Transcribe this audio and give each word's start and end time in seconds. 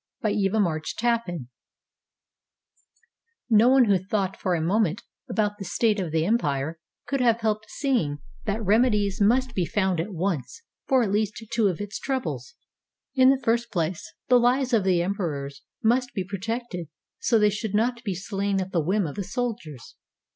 ]BY 0.23 0.31
EVA 0.31 0.59
MARCH 0.59 0.95
TAPPAN 0.95 1.49
No 3.51 3.69
one 3.69 3.85
who 3.85 3.99
thought 3.99 4.35
for 4.35 4.55
a 4.55 4.59
moment 4.61 5.03
about 5.29 5.59
the 5.59 5.63
state 5.63 5.99
of 5.99 6.11
the 6.11 6.25
empire 6.25 6.79
could 7.05 7.21
have 7.21 7.41
helped 7.41 7.69
seeing 7.69 8.17
that 8.45 8.65
remedies 8.65 9.21
must 9.21 9.53
be 9.53 9.63
found 9.63 9.99
at 9.99 10.11
once 10.11 10.63
for 10.87 11.03
at 11.03 11.11
least 11.11 11.43
two 11.53 11.67
of 11.67 11.79
its 11.79 11.99
troubles. 11.99 12.55
In 13.13 13.29
the 13.29 13.37
first 13.43 13.71
place, 13.71 14.11
the 14.27 14.39
lives 14.39 14.73
of 14.73 14.83
the 14.85 15.03
emperors 15.03 15.61
must 15.83 16.15
be 16.15 16.23
pro 16.27 16.39
tected 16.39 16.87
so 17.19 17.37
they 17.37 17.51
should 17.51 17.75
not 17.75 18.03
be 18.03 18.15
slain 18.15 18.59
at 18.59 18.71
the 18.71 18.81
whim 18.81 19.05
of 19.05 19.13
the 19.13 19.23
soldiers. 19.23 19.97